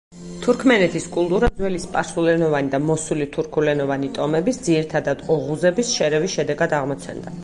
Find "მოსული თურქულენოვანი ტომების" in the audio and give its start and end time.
2.85-4.59